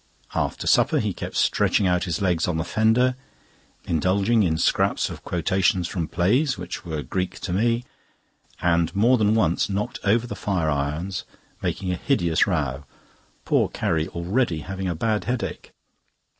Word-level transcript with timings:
After 0.33 0.65
supper 0.65 0.97
he 0.97 1.13
kept 1.13 1.35
stretching 1.35 1.85
out 1.85 2.05
his 2.05 2.23
legs 2.23 2.47
on 2.47 2.57
the 2.57 2.63
fender, 2.63 3.15
indulging 3.85 4.41
in 4.41 4.57
scraps 4.57 5.11
of 5.11 5.23
quotations 5.23 5.87
from 5.87 6.07
plays 6.07 6.57
which 6.57 6.83
were 6.83 7.03
Greek 7.03 7.39
to 7.41 7.53
me, 7.53 7.83
and 8.63 8.95
more 8.95 9.19
than 9.19 9.35
once 9.35 9.69
knocked 9.69 9.99
over 10.03 10.25
the 10.25 10.35
fire 10.35 10.71
irons, 10.71 11.23
making 11.61 11.91
a 11.91 11.95
hideous 11.97 12.47
row—poor 12.47 13.69
Carrie 13.69 14.07
already 14.07 14.61
having 14.61 14.87
a 14.87 14.95
bad 14.95 15.25
headache. 15.25 15.71